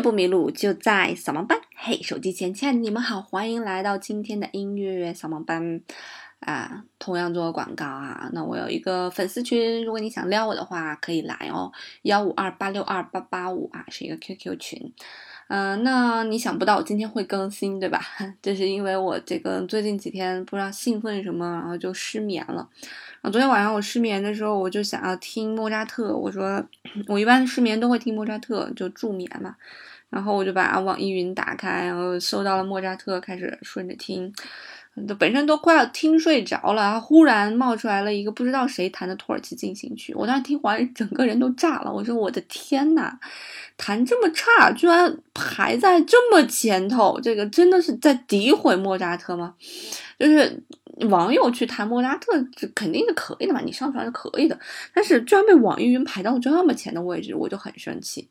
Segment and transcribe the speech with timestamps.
[0.00, 1.58] 不迷路，就在扫盲班。
[1.74, 5.80] 嘿，手机前亲爱的你们好，欢迎来到今天的音乐扫盲班。
[6.40, 8.28] 啊，同样做广告啊。
[8.32, 11.72] 那我有一个粉丝群，如果你想撩我的话，可以来哦，
[12.02, 14.92] 幺五二八六二八八五啊，是一个 QQ 群。
[15.48, 18.00] 嗯，那你想不到我今天会更新，对吧？
[18.42, 22.68] 这是因为我这个最近几天不知道兴奋什么，然后就失眠了。
[23.26, 26.16] 啊，昨天晚上我失眠的时候，我就想要听莫扎特。
[26.16, 26.64] 我说
[27.08, 29.56] 我一般失眠都会听莫扎特，就助眠嘛。
[30.08, 34.32] 然后我就把网易云打开，然后搜到了莫扎特，开始顺着听。
[35.06, 41.92] 都本身都快要听睡着了，忽然冒出来了一个不知道谁弹的土耳其进行曲，我当时听完整个人都炸了。
[41.92, 43.18] 我说我的天呐，
[43.76, 49.54] 弹这么差，居然排在这么前头，这个真的是在诋毁莫扎特吗？
[50.18, 50.62] 就是
[51.10, 54.58] 网友去弹莫扎特，这肯定是可以的嘛，你上传是可以的，
[54.94, 58.26] 但是居然被网易云排到这么前的位置，我就很生气。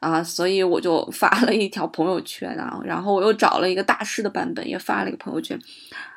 [0.00, 5.58] 啊，所以我就发了一条朋友圈啊，然后我又找了一个大师的版本，也发了一个朋友圈，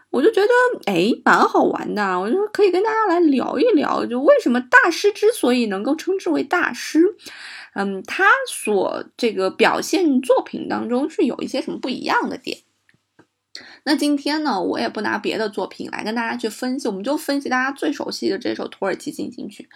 [0.10, 0.48] 我就觉得
[0.86, 7.16] 哎，蛮好玩的，我就说可以跟大家来聊一聊，就为什么大师之所以能够称之为大师，
[7.74, 12.58] 嗯，他所这个表现作品当中是有一些什么不一样的点。
[13.84, 19.70] 那今天呢，我也不拿别的作品来跟大家去分析，我们就分析大家最熟悉的这首土耳其进行曲。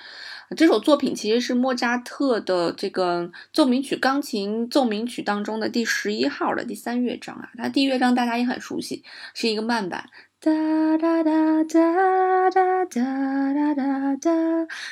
[0.56, 10.08] 这首作品其实是莫扎特的这个奏鸣曲钢琴奏鸣曲当中的第十一号的第三乐章啊，它第一乐章大家也很熟悉，是一个慢板。
[10.46, 10.52] 哒
[11.00, 14.22] 哒哒哒哒哒哒哒哒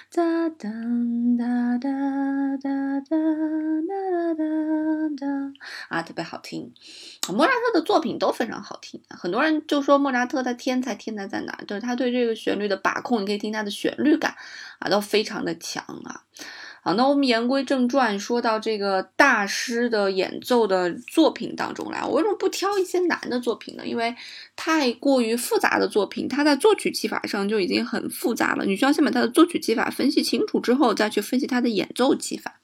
[0.09, 1.87] 哒哒哒哒
[2.57, 3.93] 哒哒哒
[4.33, 4.43] 哒
[5.15, 5.27] 哒
[5.89, 6.73] 啊，特别好听。
[7.31, 11.55] 莫扎特的作品都非常好听，很多人就说莫扎特的天才天才在哪？
[11.67, 14.33] 就是他对这个旋律的把控，你可以听他的旋律感
[14.79, 16.23] 啊，都非常的强啊。
[16.85, 23.87] 好，那我们言归正传，说到这个大师的演奏的作品当中来，我为什么不挑一些难的作品呢？
[23.87, 24.13] 因为
[24.57, 32.59] 太过于复杂的作品，它在作曲技法上就已经很复杂了，你需要先把它的作曲技法分析清楚之后，再去分析它的演奏技法。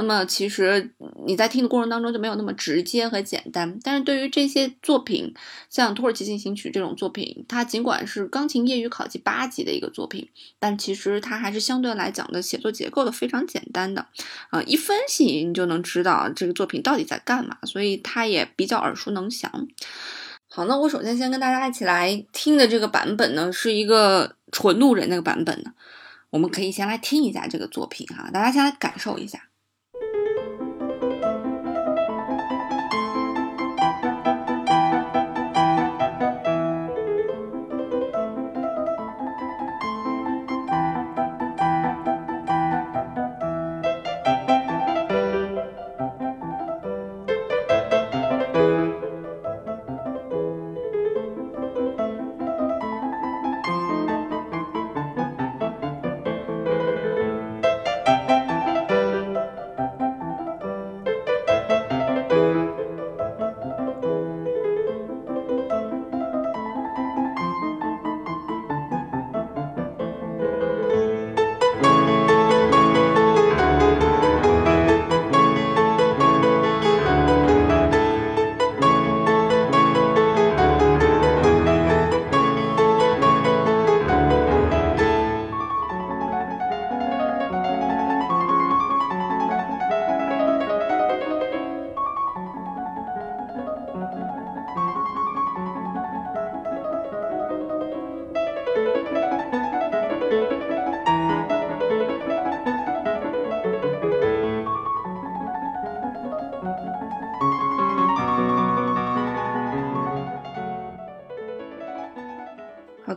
[0.00, 0.90] 那么其实
[1.26, 5.34] 你在听的过程当中就没有那么直接和简单，但是对于这些作品，
[5.68, 10.26] 像土耳其进行曲这种作品，它尽管是钢琴业余考级八级的一个作品，
[10.58, 14.06] 但其实它还是相对来讲的写作结构的非常简单的，
[14.48, 19.68] 啊，一分析你就能知道这个作品到底在干嘛，所以它也比较耳熟能详。
[20.48, 25.70] 好，那我首先先跟大家一起来听的这个版本呢，是一个纯路人那个版本的，
[26.30, 29.49] 我们可以先来听一下这个作品哈，大家先来感受一下。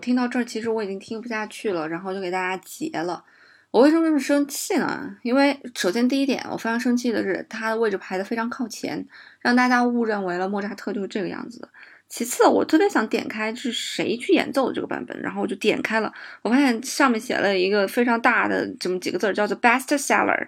[0.03, 3.23] 听到这儿，其实我已经听不下去了，然后就给大家截了。
[3.71, 5.15] 我为什么这么生气呢？
[5.23, 9.07] 因为首先第一点，我非常生气的是它的位置排的非常靠前，
[9.39, 11.69] 让大家误认为了莫扎特就是这个样子的。
[12.09, 20.47] 其次，我特别想点开是谁去演奏的这个版本，然后我就点开了，我发现上面写了一个非常大的这么几个字，叫做 Best Seller，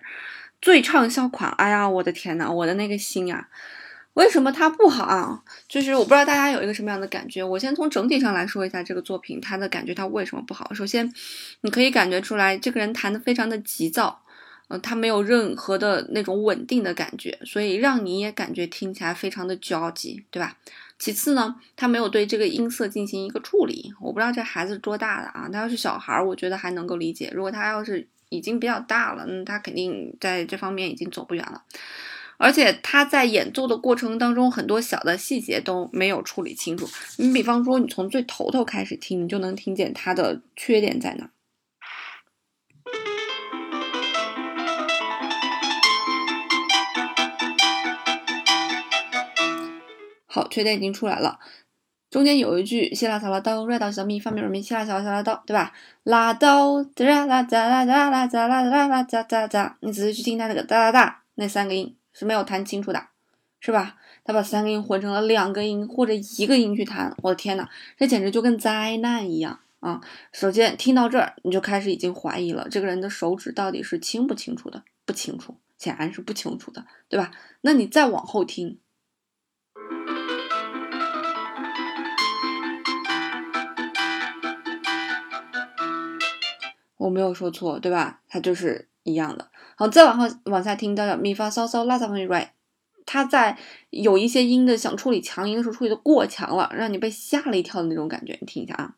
[0.61, 1.49] 最畅销款。
[1.57, 3.47] 哎呀，我的天呐，我的那个心啊！
[4.15, 5.43] 为什么它不好啊？
[5.69, 7.43] 就是我不知道大家有一个什么样的感觉。
[7.43, 10.73] 我先从整体上来说一下这个作品，它的感觉它为什么不好。
[10.73, 11.13] 首先，
[11.61, 14.21] 你可以感觉出来这个人弹的非常的急躁，
[14.69, 20.57] 呃，他没有任何的那种稳定的感觉，所以让你也感觉听起来非常的焦急，对吧？
[20.97, 23.93] 其次呢，他没有对这个音色进行一个处理。
[23.99, 25.49] 我不知道这孩子多大的啊？
[25.51, 27.29] 他要是小孩，我觉得还能够理解。
[27.35, 31.61] 如果他要是已经比较大了，嗯，他肯定在这方面已经走不远了。
[32.37, 36.87] 而且他在演奏的过程当中，很多小的细节都没有处理清楚。
[37.17, 41.29] 你比方说，你从最头头开始听，你就能听见他的缺点在哪。
[50.27, 51.39] 好，缺点已经出来了。
[52.09, 55.71] 中间有一句西拉嗦拉哆，瑞哆小咪发咪咪西拉嗦拉拉哆，对吧？
[56.03, 63.07] 拉哆哒啦哒啦哒啦哒啦哒啦哒哒哒，你仔细去听它那个哒哒哒那三个音是没有弹清楚的，
[63.59, 63.97] 是吧？
[64.23, 67.67] 他把三个音混成了两个音或者一个音去弹，我的天呐，
[67.97, 70.01] 这简直就跟灾难一样啊！
[70.31, 74.83] 首先听到这儿，你就开始已经怀疑了，这个人的手指到底是清不清楚的？
[75.05, 77.31] 不清楚，显然是不清楚的，对吧？
[77.61, 78.79] 那你再往后听。
[86.97, 88.21] 我没有说错，对吧？
[88.27, 89.47] 它就是一样的。
[89.77, 92.49] 好，再往后往下听到咪发嗦嗦拉嗦咪瑞，
[93.05, 93.57] 它在
[93.91, 98.37] 有一些音的想处理强音的时候处理的过强了，让你被吓了一跳的那种感觉。
[98.41, 98.95] 你听一下啊。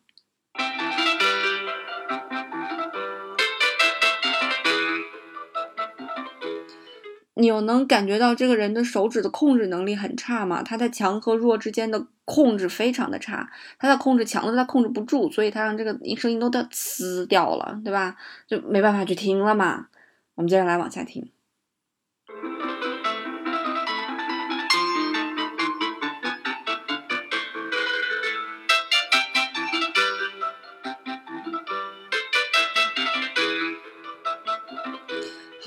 [7.34, 10.60] 你有能感觉到这个人的手指的控制能力很差吗？
[10.60, 18.16] 他在强和弱之间的控制非常的差，他在控制强的他控制不住，所以他让这个声音都掉呲掉了，对吧？
[18.48, 19.86] 就没办法去听了嘛。
[20.38, 21.32] 我们接着来往下听。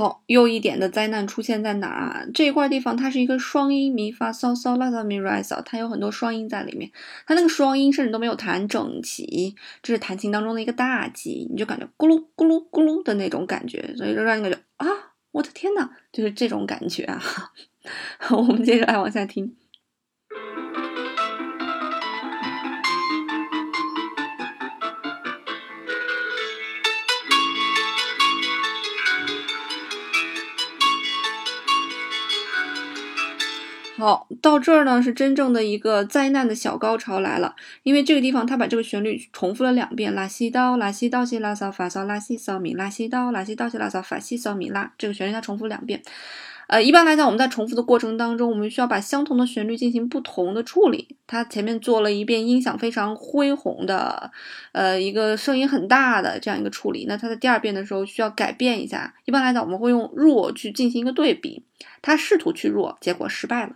[0.01, 2.27] 好，又一点的灾难出现在哪儿？
[2.33, 6.89] 这一块地方它是一个双音，咪发嗦嗦啦嗦咪瑞嗦，它有很多双音在里面。
[7.27, 14.87] 它那个双音甚至都没有弹整齐，这是弹琴当中的一个大忌，你就感觉咕噜咕噜咕噜的那种感觉，所以就让你感觉啊，
[15.33, 17.21] 我的天呐，就是这种感觉啊。
[18.31, 19.55] 我们接着来往下听。
[34.01, 46.01] 好，到这儿呢是真正的一个灾难的小高潮来了，因为这个地方他把这个旋律重复了两遍，拉西哆拉西哆西拉嗦发嗦拉西嗦咪拉西哆拉西哆西拉嗦发西嗦咪拉，这个旋律它重复两遍。
[46.65, 51.15] 呃，一般来讲，我们在重复的过程当中，我们需要把相同的旋律进行不同的处理。
[51.27, 54.31] 它前面做了一遍音响非常恢宏的，
[54.71, 59.13] 呃，一个声音很大的这样一个处理，那它的第二遍的时候需要改变一下。
[59.25, 61.63] 一般来讲，我们会用弱去进行一个对比，
[62.01, 63.75] 他试图去弱，结果失败了。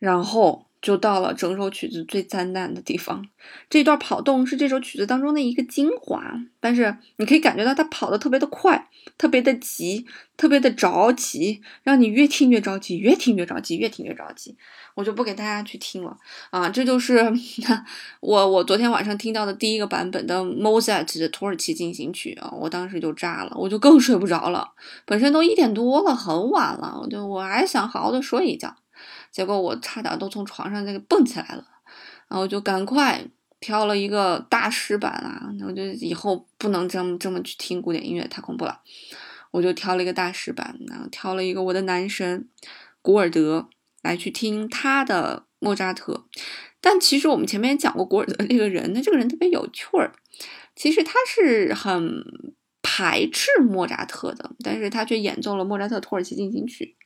[0.00, 3.24] 然后就到了整首曲子最灾难的地方，
[3.68, 8.88] 这段跑动是这首曲子当中的一个精华，但是你可以感觉到它跑得特别的快，
[9.18, 10.06] 特别的急，
[10.38, 14.56] 特别的着急，让你越听越着急，越听越着急，越听越着急。
[14.96, 16.16] 我就不给大家去听了
[16.50, 17.30] 啊，这就是
[18.20, 24.72] 我我昨天晚上听到的第一个版本的 Mozart 的土耳其进行曲啊，我当时就炸了，我就更睡不着了，
[25.04, 28.74] 本身都一点多了，很晚了，我就我还想好好的睡一觉。
[29.30, 31.64] 结果我差点都从床上那个蹦起来了，
[32.28, 33.24] 然后就赶快
[33.60, 38.80] 挑了一个大师版啊，我就以后不能这么这么去听古典音乐，太恐怖了。
[39.52, 42.48] 我就挑了一个大师版，然后挑了一个我的男神
[43.02, 43.68] 古尔德
[44.00, 46.24] 来去听他的莫扎特。
[46.80, 50.12] 但其实我们前面讲过古尔德这个人，他这个人特别有趣儿。
[50.76, 52.24] 其实他是很
[52.80, 56.96] 排斥莫扎特的，但是他却演奏了莫扎特土耳其进行曲。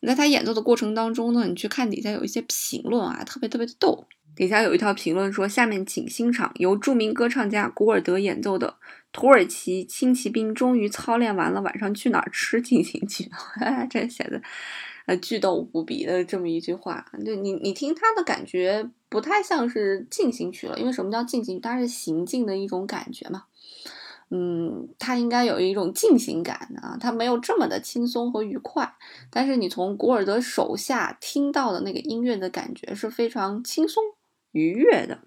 [0.00, 4.06] 你在他演奏的过程当中呢，你去看底下有一些评论啊，特别特别的逗。
[4.36, 8.76] 底下有一条评论说：“下面请欣赏由著名歌唱家古尔德演奏的
[9.10, 13.28] 土耳其轻骑兵终于操练完了，晚上去哪儿吃进行曲？”
[13.90, 14.40] 这写的
[15.06, 21.60] 呃巨逗无比的这么一句话，就你你听他的感觉不太像是进行曲了，因为什么叫进行曲？
[21.60, 23.46] 它是行进的一种感觉嘛。
[24.30, 28.94] 嗯，它应该有一种进行感啊，它没有这么的轻松和愉快。
[29.30, 34.02] 但是你从古尔德手下听到的那个音乐的感觉是非常轻松
[34.52, 35.20] 愉悦的，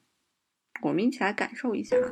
[0.84, 2.12] 我们一起来感受一下啊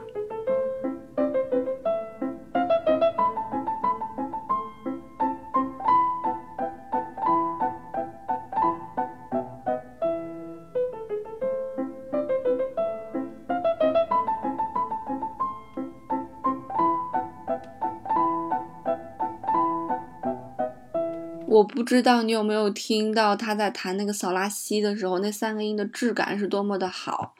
[21.70, 27.36] 不知道你有没有听到他在弹那个扫拉西的时候，那三个音的质感是多么的好。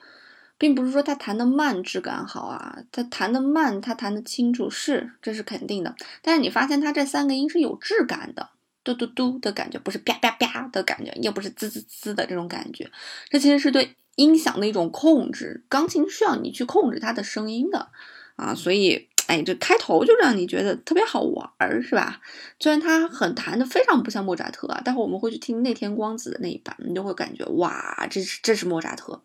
[0.58, 5.96] 并不是说他弹的慢质感好啊，他弹的慢，他弹的清楚是，这是肯定的。
[6.20, 8.50] 但是你发现他这三个音是有质感的，
[8.84, 12.90] 嘟嘟嘟的感觉，不是啪啪啪的感觉，又不是滋滋滋的这种感觉。
[13.30, 17.88] 这其实是对音响的一种控制，钢琴需要你去控制它的声音的
[18.36, 19.08] 啊，所以。
[19.30, 22.20] 哎，这开头就让你觉得特别好玩儿，是吧？
[22.58, 29.22] 虽然他很弹的非常不像莫扎特啊，待会我们会去听那天光子的那一版，你就会感觉哇，这是这是莫扎特，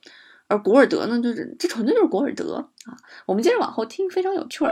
[0.48, 2.96] 而古尔德呢，就是这纯粹就是古尔德啊。
[3.26, 4.72] 我们接着往后听，非常有趣儿。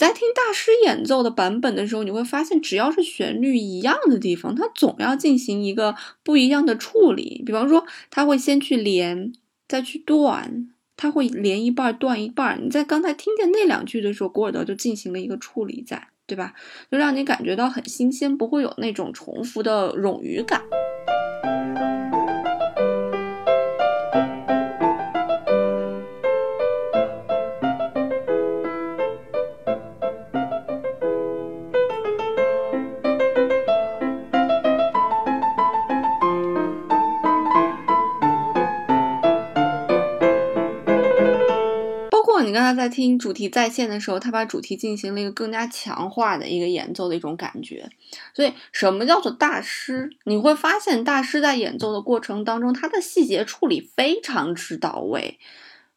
[0.00, 7.42] 在听大师演奏的版本的时候，你会发现，只要是旋律一样的地方，它总要进行一个不一样的处理。
[7.44, 9.30] 比方说，他会先去连，
[9.68, 12.64] 再去断，他会连一半断一半。
[12.64, 16.54] 你在刚才听见那两句的时候，古尔德就进行了一个处理，在对吧？
[16.90, 20.62] 就让你感觉到很新鲜，不会有那种重复的冗余感。
[42.80, 47.90] 在听主题再现的时候，他把主题进行了一个更加强化的一个演奏的一种感觉。
[48.32, 50.08] 所以，什么叫做大师？
[50.24, 55.38] 你会发现，大师在演奏的过程当中，他的细节处理非常之到位。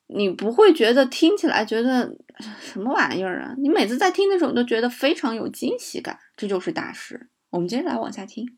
[0.07, 2.13] 你不会觉得听起来觉得
[2.61, 3.55] 什么玩意儿啊？
[3.57, 6.19] 你每次在听的时候，都觉得非常有惊喜感。
[6.35, 7.29] 这就是大师。
[7.51, 8.57] 我们接着来往下听。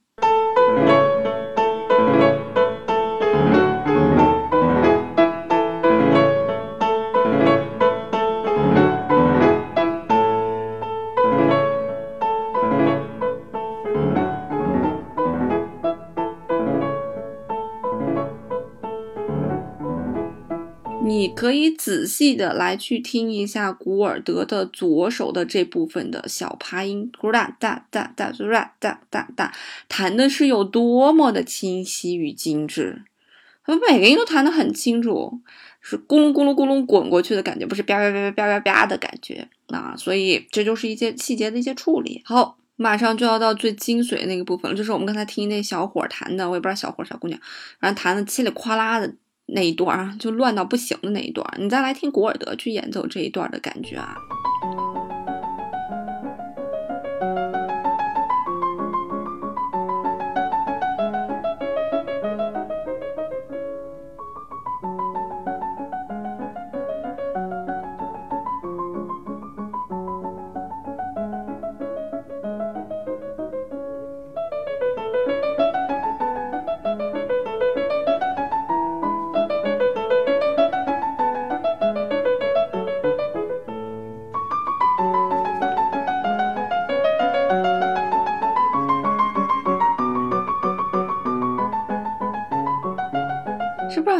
[21.35, 28.31] 可以仔细的来去听一下古尔德的左手的这部分的小琶音，咕哒哒哒哒
[28.79, 29.53] 哒哒哒，
[29.89, 33.03] 弹的是有多么的清晰与精致，
[33.65, 35.41] 他每个音都弹得很清楚，
[35.81, 42.21] 是咕噜咕噜咕噜滚过去的感觉，不是吧吧吧吧吧吧吧的感觉啊，所以这就是一些细节的一些处理。
[42.25, 42.57] 好。
[42.77, 47.39] 马上就要到最精髓的那个部分了，就是我们刚才听那小伙弹的，我也不知道小伙小姑娘，
[47.79, 49.09] 然后弹的嘁里哗啦的，
[49.47, 54.15] 那一段啊，就乱到不行的那一段，你再来听古尔德去演奏这一段的感觉啊。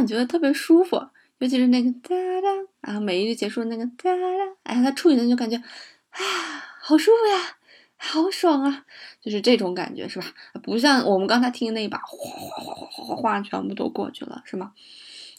[0.06, 0.96] 觉得特别舒服，
[1.40, 2.10] 尤其是那个哒
[2.42, 2.48] 哒，
[2.82, 6.20] 然后每一句结束那个哒哒，哎，他处理的就感觉啊，
[6.82, 7.58] 好舒服呀，
[7.98, 8.86] 好爽啊，
[9.22, 10.26] 就是这种感觉是吧？
[10.64, 14.74] 不像我们刚才听的那一把，哗哗哗哗哗，全部都过去了，是吗？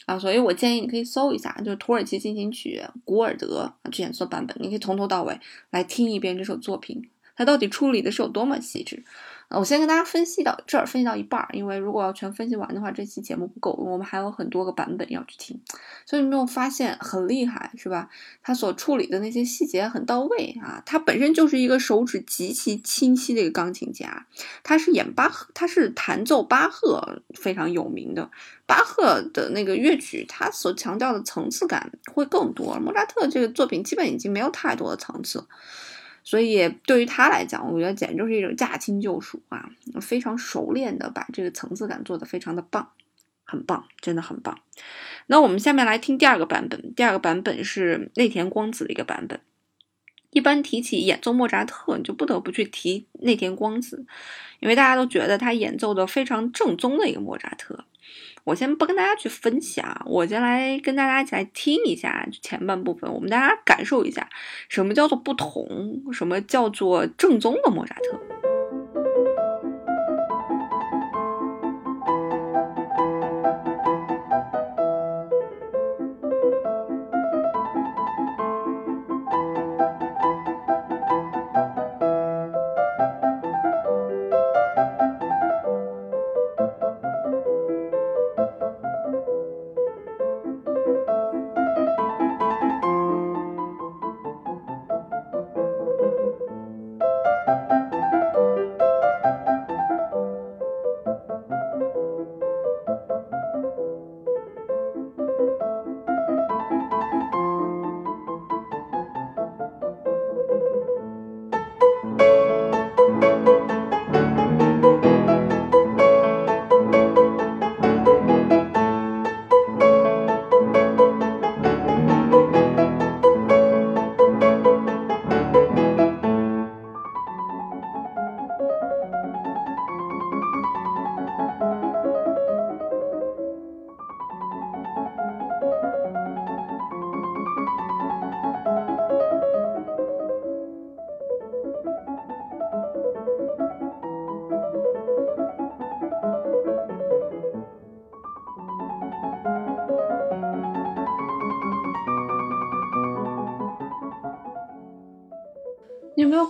[0.07, 9.05] 啊，所以我建议你可以搜一下，就是《土耳其进行曲》古尔德去演奏版本，你可以从头到尾来听一遍这首作品，它到底处理的是有多么细致。
[9.49, 15.61] 我先跟大家分析到这儿，分析到一半儿，因为如果要全分析完的话，这期节目不够，我们还有很多个版本要去听，
[16.05, 18.09] 所以你没有发现很厉害是吧？
[18.43, 24.27] 他所处理的那些细节很到位啊，他本身就是一个手指极其清晰的一个钢琴家，
[24.65, 28.29] 他是演巴赫，他是弹奏巴赫非常有名的，
[28.67, 35.47] 巴赫的那个乐曲，他所强调的层次感会更多，莫扎特这个作品基本已经没有太多的层次。
[36.27, 42.91] 所以对于他来讲，我觉得简直就是一种驾轻就熟啊，非常熟练的把这个层次感做得非常的棒，
[43.45, 44.59] 很棒，真的很棒。
[45.29, 49.41] 那我们下面来听第二个版本，第二个版本是内田光子的一个版本。
[50.31, 54.05] 一般提起演奏莫扎特，你就不得不去提内田光子，
[54.59, 57.85] 因为大家都觉得他演奏的非常正宗的一个莫扎特。
[58.47, 64.29] 我先不跟大家去分享，我先来跟大家一起来听一下前半部分，我们大家感受一下
[64.69, 68.36] 什么叫做不同，什么叫做正宗的莫扎特。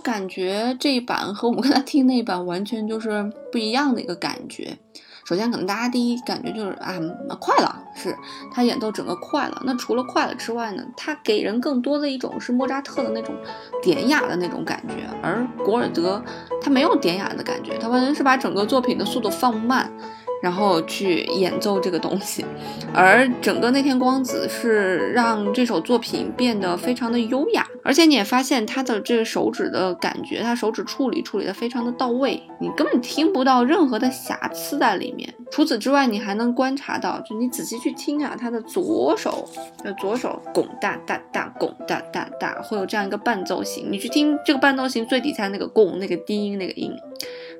[0.07, 4.77] 感觉这一版和我们刚才听那一版完全就是不一样的一个感觉？
[5.25, 6.97] 首先，可能大家第一感觉就是啊，
[7.41, 8.15] 快了，是
[8.49, 9.61] 他演奏整个快了。
[9.65, 13.35] 那除了快了之外呢，他给人更多的一种是莫扎特的那种
[13.83, 16.23] 典雅的那种感觉，而古尔德
[16.61, 19.91] 他没有典雅的感觉，他完全是把整个作品的速度放慢。
[20.41, 22.45] 然后去演奏这个东西，
[22.93, 35.33] 而整个那天光子是让这首作品变得非常的优雅，而且你也发现他的这个手指的感觉，他手指处理处理的非常的到位，你根本听不到任何的瑕疵在里面。
[35.49, 39.47] 除此之外，你还能观察到，就你仔细去听啊，他的左手，
[39.83, 43.87] 的左手拱大大大拱大大大，会有这样一个伴奏型。
[43.89, 46.91] 你去听这个伴奏型最底下那个拱那个低音那个音。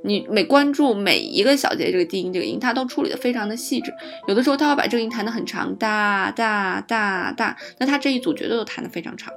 [0.04, 3.94] 你每关注每一个小节，这个低音这个音，它都处理的非常的细致。
[4.28, 9.34] 有的时候他会把这个音弹得很长，哒哒哒哒，那他这一组绝对都弹得非常长。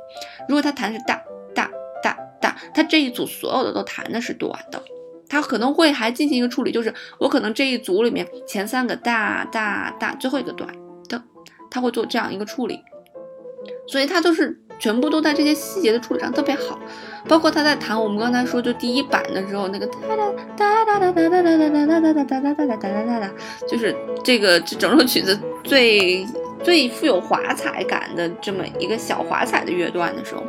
[0.48, 1.20] 如果他弹的是哒
[1.54, 1.70] 哒
[2.02, 4.82] 哒哒，他这一组所有的都弹的是短的。
[5.28, 10.68] 他可能会还进行一个处理，就是我可能这一组里面前三个哒哒哒，最后一个短
[11.08, 11.22] 的，
[11.70, 12.80] 他会做这样一个处理。
[13.86, 14.60] 所以他都是。
[14.80, 16.80] 全部都在这些细节的处理上特别好，
[17.28, 23.30] 包括他在弹我们刚才说就第一版的时候那个哒哒哒哒哒哒哒哒哒哒哒哒哒哒哒哒哒哒哒，
[23.68, 26.26] 就是这个这整首曲子最
[26.62, 30.42] 最富有华彩感的这么一个小华彩的乐段的时候，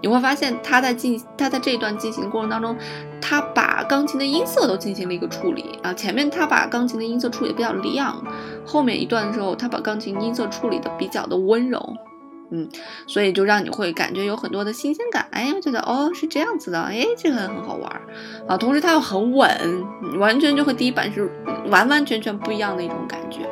[0.00, 2.76] 你会发现他在进他在这一段进行的过程当中，
[3.20, 8.22] 他把钢琴的音色都进行了一个处理啊，前面他把钢琴的音色处理的比较亮，
[8.64, 11.96] 后面一段的时候他把钢琴音色处理的比较的温柔。
[12.50, 12.68] 嗯，
[13.06, 18.00] 所以就让你会感觉有很多的新鲜感，哎，觉得哦是这样子的，哎，这个很好玩
[18.48, 18.56] 啊。
[18.56, 21.30] 同时它又很稳，完全就和第一版是
[21.66, 23.48] 完完全全不一样的一种感觉。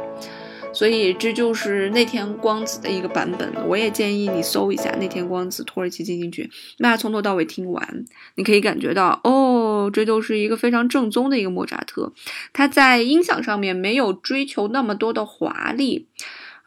[0.71, 3.51] 所以这就是那天光子的一个版本。
[3.67, 12.13] 我也建议你搜一下那天光子土耳其进行曲，那从头到尾听完，你可以感觉到哦，这就是一个非常正宗的一个莫扎特。
[12.53, 16.07] 他在音响上面没有追求那么多的华丽。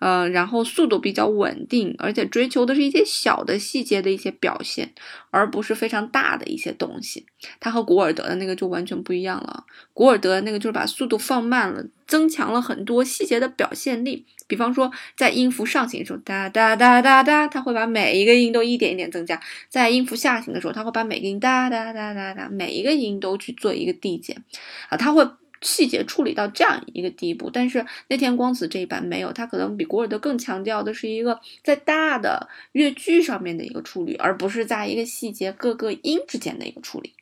[0.01, 4.91] 呃，然后速度比较稳定，而且追求的是一些小的细节的一些表现，
[5.29, 7.27] 而不是非常大的一些东西。
[7.59, 9.63] 它和古尔德的那个就完全不一样了。
[9.93, 14.25] 古尔德那个就是把速度放慢了，增强了很多细节的表现力。
[14.47, 19.37] 比方说，在音符上行的时候，哒哒哒哒哒，他会把每一个音都一点一点增加；
[19.69, 24.43] 在音符下行的时候，他会把每个音哒哒哒哒哒，每一个音都去做一个递减。
[24.89, 25.23] 啊，他会。
[25.61, 37.13] 细节处理到这样一个地步，但是那天光子这一版没有，它可能比古尔德更强调的是一个在大的乐句上面的一个处理，而不是在一个细节各个音之间的一个处理。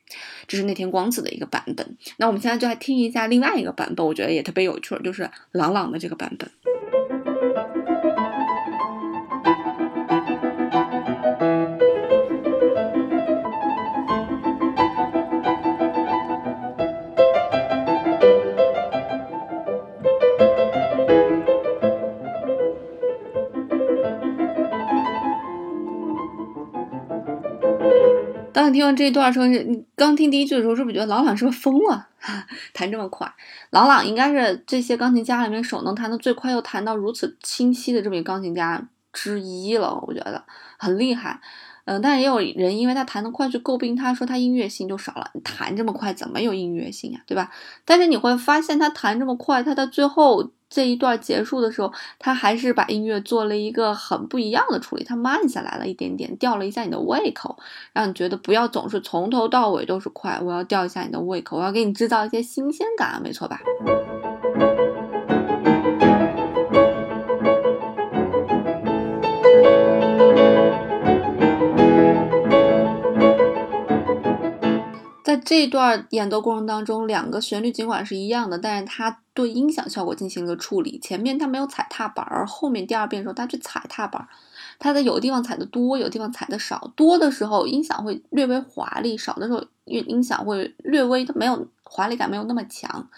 [0.48, 1.96] 这是那天光子的一个版本。
[2.16, 6.50] 那我们现在就来听一下另外一个版本，我觉得也特别有趣，就是朗朗的这个版本。
[28.52, 32.08] 当你听完这一段的时候，你刚听第一句的时候，是不是觉得朗朗是不是疯了？
[32.74, 33.32] 弹这么快，
[33.70, 40.44] 朗朗应该是这些钢琴家里面手能弹的最快又弹到如此清晰的这么一个钢琴家之一了，我觉得
[40.78, 41.40] 很厉害。
[41.84, 45.30] 嗯，但也有人因为他弹得快去诟病他，说他音乐性就少了。
[45.42, 47.50] 弹这么快怎么有音乐性呀，对吧？
[47.84, 50.50] 但是你会发现他弹这么快，他到最后。
[50.70, 57.58] 这一段结束的时候，他还是把音乐做了一个很不一样的处理，他慢下来了一点点，吊了一下你的胃口，
[57.92, 63.60] 让你觉得不要总是从头到尾都是快，我要吊一下你的胃口，我要给你制造一些新鲜感，没错吧？
[75.30, 80.98] 在这段演奏过程当中，两个旋律尽管是一样的，但是它对音响效果进行了处理。
[80.98, 84.26] 前面它没有踩踏板，而后面第二遍的时候它去踩踏板，
[84.80, 86.92] 它在有的地方踩的多，有的地方踩的少。
[86.96, 93.08] 多的时候音响会略微华丽，少的时候音音响会略微没有华丽感，没有那么强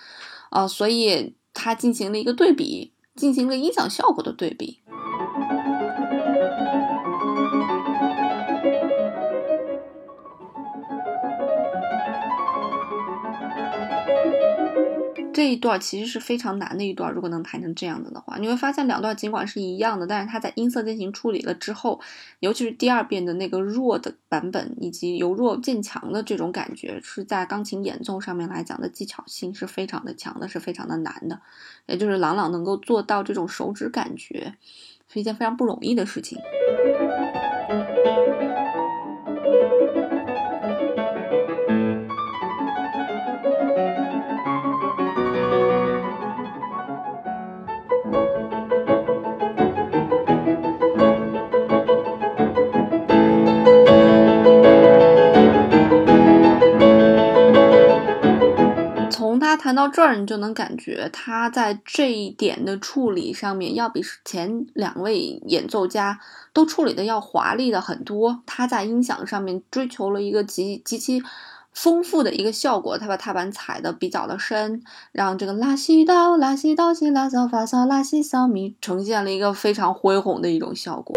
[0.51, 4.82] 啊，所以它进行了一个对比，进行了音响效果的对比。
[15.33, 22.01] 这一段其实是非常难的一段，如果能弹成这样子的话，你会发现两段尽管是一样的，但是它在音色进行处理了之后，
[22.41, 31.41] 尤其是第二遍的那个弱的版本，以及由弱渐强的这种感觉，是在钢琴演奏上面来讲的技巧性是非常的强的，是非常的难的。
[31.87, 34.55] 也就是朗朗能够做到这种手指感觉，
[35.09, 36.39] 是一件非常不容易的事情。
[59.73, 66.21] 看到这儿，你就能感觉他在这一点的处理上面，要比前两位演奏家
[66.53, 68.43] 都处理的要华丽的很多。
[68.45, 71.23] 他在音响上面追求了一个极极其
[71.73, 81.17] 丰富的一个效果，他把踏板踩的比较的深，让这个拉西哆拉西哆西拉嗦发嗦拉西嗦咪呈现了一个非常恢宏的一种效果。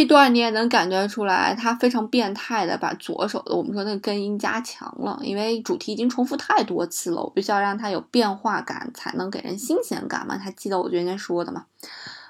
[0.00, 10.38] 这段你也能感觉出来，他非常变态的把左手的我们说那个根音加强了，因为主题已经重复太多次了，我必须要让它有变化感，才能给人新鲜感嘛。
[10.38, 11.66] 还记得我昨天说的嘛？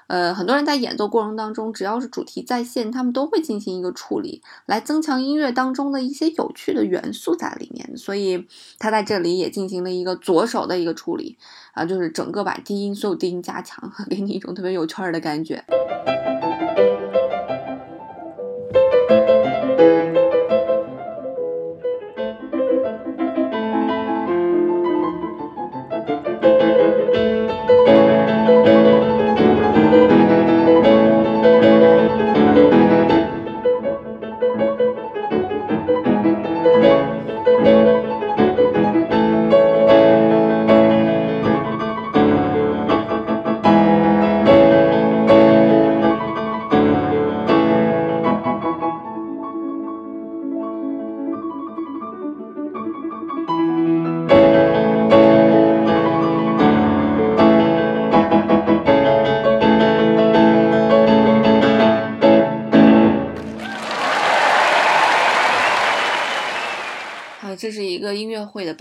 [0.07, 7.95] 呃，很多人在演奏过程当中，只要是主题在线，他们都会进行一个处理，来增强音乐当中的一些有趣的元素在里面。
[7.95, 8.45] 所以
[8.79, 11.37] 他在这里也进行了一个左手的一个处理
[11.71, 15.63] 啊，就是整个把低音所有低音加强， 给你一种特别有趣儿的感觉。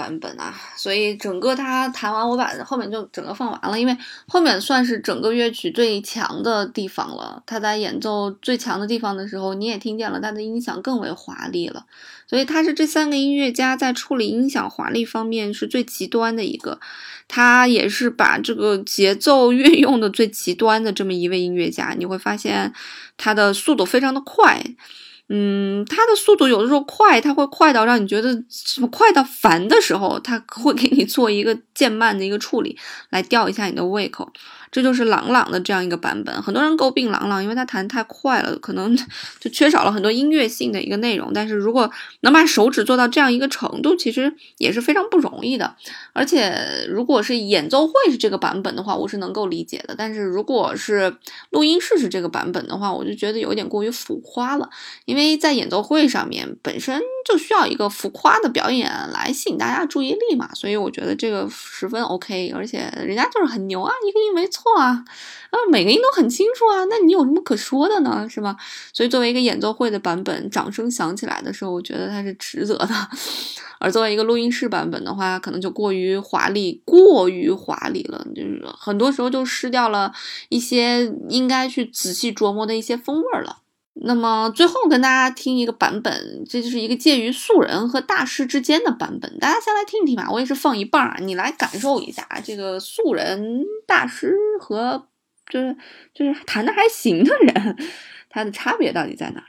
[0.01, 3.95] 版本啊，所以整个他弹完，我把后面就整个放完了，因为
[4.27, 7.43] 后面算是整个乐曲最强的地方了。
[7.45, 11.85] 他在演奏最强的地方的时候，你也听见了他的音响更为华丽了。
[12.27, 16.81] 所以他是这三个音乐家在处理音响华丽方面是最极端的一个，
[17.29, 21.95] 他也是把这个节奏运用的最极端的这么一位音乐家。
[21.99, 22.73] 你会发现
[23.19, 24.65] 他的速度非常的快。
[25.33, 32.77] 嗯，它的速度有的时候快，它会快到让你觉得什么快到烦的时候，它会给你做一个渐慢的一个处理，
[33.11, 34.33] 来吊一下你的胃口。
[34.71, 38.97] 这就是朗朗的这样一个版本，很多人诟病朗朗，因为他弹太快了，可能
[39.41, 41.33] 就缺少了很多音乐性的一个内容。
[41.35, 45.75] 但是如果能把手指做到这样一个程度，其实也是非常不容易的。
[46.13, 49.95] 而且如果是演奏会是这个版本的话，我是能够理解的。
[49.99, 51.17] 但是如果是
[51.51, 54.71] 录音室是这个版本的话，我就觉得有点过于浮夸了。
[55.05, 62.53] 因为在演奏会上面本身就需要一个浮夸的表演来吸引大家注意力嘛，所以我觉得这个十分 OK。
[62.55, 64.60] 而且人家就是很牛啊，一个音没错。
[64.61, 65.05] 错啊，
[65.51, 68.27] 啊，每个音都很清楚啊，那你有什么可说的呢？
[68.29, 68.57] 是吧？
[68.93, 72.89] 所以作为一个演奏会的版本，掌声响起来的时候，我觉得它是值得的。
[73.81, 80.13] 而作为一个录音室版本的话，可能就过于华丽，过于华丽了，就是很多时候就失掉了
[80.51, 83.59] 一些应该去仔细琢磨的一些风味了。
[84.03, 90.29] 那么最后跟大家听一个版本，这就是一个介于素人和大师之间的版本，大家先来听一听吧。
[90.31, 95.09] 我也是放一半儿，你来感受一下这个素人大师和
[95.49, 95.77] 就是
[96.15, 97.77] 就是谈的还行的人，
[98.29, 99.43] 他的差别到底在哪？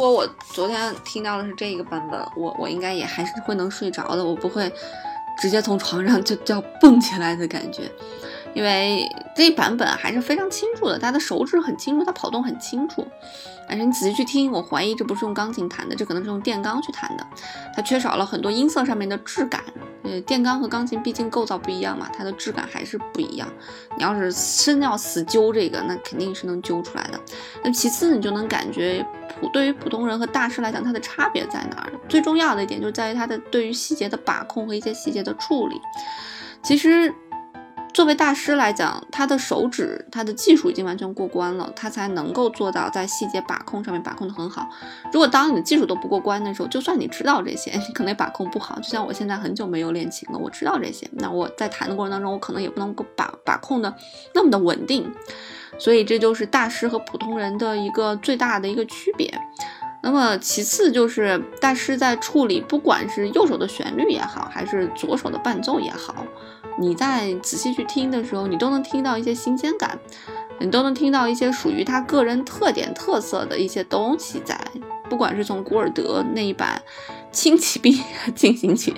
[0.00, 4.72] 如果我昨天听到的是这个版本，我我应该也还是会能睡着的，我不会
[5.38, 7.82] 直接从床上就就要蹦起来的感觉，
[8.54, 13.06] 因为这版本还是非常清楚的，他的手指很清楚，他跑动很清楚。
[13.68, 17.26] 但是你仔细去听，我怀疑这不是用钢琴弹的，这可能是用电钢去弹的，
[17.76, 19.62] 它缺少了很多音色上面的质感。
[20.02, 23.48] 呃，电钢和钢琴毕竟构造不一样嘛，它的质感还是不一样。
[23.96, 24.32] 你要是
[24.64, 27.20] 真要死揪这个，那肯定是能揪出来的。
[27.62, 29.04] 那其次，你就能感觉
[29.40, 31.92] 普对于普通人和大师来讲，它的差别在哪儿？
[32.08, 35.80] 最重要的一点就在于它的对于细节的把控和一些细节的处理。
[36.62, 37.14] 其实。
[37.92, 44.68] 作为大师来讲，他的手指，他的技术已经完全过关了，他才能够做到在细节把控上面把控的很好。
[45.12, 48.76] 如果当你的技术都不过关的时候，就算你知道这些，你可能也把控不好。
[48.76, 53.94] 就像我现在很久没有练琴了，我知道这些，那我在弹的过程当中，我可能也不能够把把控的
[54.34, 55.12] 那么的稳定。
[55.78, 59.32] 所以这就是大师和普通人的一个最大的一个区别。
[60.02, 66.24] 那么其次就是大师在处理，不管是右手的旋律也好，还是左手的伴奏也好。
[66.78, 69.98] 你在仔细去听的时候，你都能听到一些新鲜感，
[70.58, 74.58] 你都能听到一些属于他个人特点特色的一些东西在。
[75.08, 76.80] 不管是从古尔德那一版
[77.32, 77.92] 轻骑兵
[78.36, 78.94] 进行曲，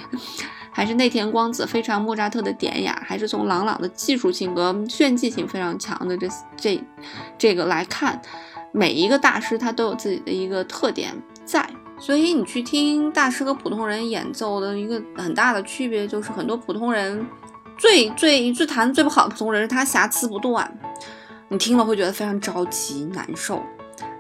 [0.71, 6.85] 还是内田光子非常莫扎特的典雅，还是从朗朗的技术性和炫技性非常强的这这
[7.39, 8.21] 这个来看，
[8.73, 11.15] 每一个大师他都有自己的一个特点
[11.47, 11.67] 在。
[11.99, 17.27] 所以你去听大师和普通人演奏的一个很大的区别，就是很多普通人。
[17.83, 20.73] 最最最弹最不好的普通人是他瑕疵不断，
[21.49, 23.61] 你听了会觉得非常着急难受。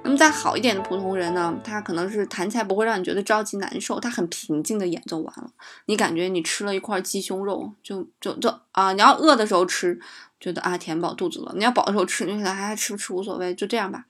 [0.02, 5.48] 那么再好一点的普通人呢，他可能是弹起来不会让你觉得着急难受，他很平静的演奏完了，
[5.86, 9.96] 你感觉你吃了一块鸡胸肉，就就就啊，你要饿的时候吃，
[10.40, 14.06] 觉得啊填饱肚子了；你要饱的时候吃，你觉得还吃不吃无所谓，就这样吧。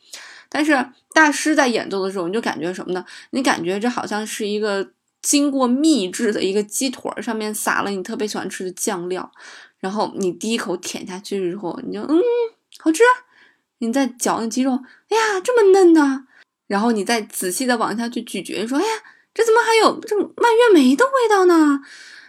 [0.48, 3.04] 但是大师在演奏的时候，你就感觉什么呢？
[3.32, 4.92] 你感觉这好像是一个。
[5.22, 9.30] 经过秘制的一个鸡腿，上面撒了你特别喜欢吃的酱料，
[9.78, 12.20] 然后你第一口舔下去之后，你就嗯，
[12.78, 13.02] 好吃。
[13.78, 14.72] 你再嚼那鸡肉，
[15.08, 16.26] 哎呀，这么嫩呢。
[16.66, 18.88] 然后你再仔细的往下去咀嚼，你说，哎呀，
[19.34, 21.80] 这怎么还有这蔓越莓的味道呢？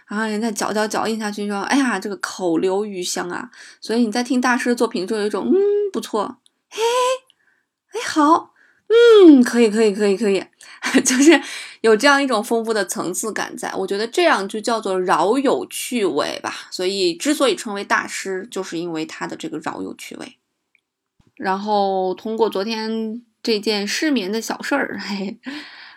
[0.06, 3.50] 然后你再嚼嚼嚼咽下去，说，哎呀，这个口留余香啊。
[3.80, 5.54] 所以你在听大师的作品，就有一种嗯，
[5.92, 6.80] 不错，嘿，
[7.92, 8.52] 哎，好。
[8.86, 10.44] 嗯，可以，可以，可以，可以，
[11.04, 11.40] 就是
[11.80, 16.68] 有这样一种丰富的层次感在，我觉得这样就叫做饶有趣味吧。
[16.70, 20.38] 所以，之所以称为大师，就是因为他的这个饶有趣味。
[21.34, 25.40] 然后，通过昨天这件失眠的小事儿，嘿，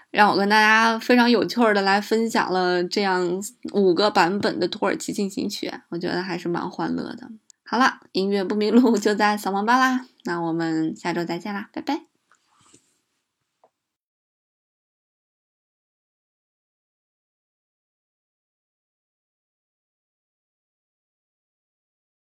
[0.09, 3.39] 让我跟大家非常有趣的来分享了这样
[3.73, 7.29] 五个版本的土耳其进行曲，我觉得还是蛮欢乐的。
[7.63, 12.06] 好了，音乐不迷路就在扫盲班啦，那我们下周再见啦，拜拜。